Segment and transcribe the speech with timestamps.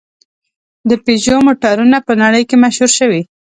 [0.89, 3.21] د پيژو موټرونه په نړۍ کې مشهور شوي.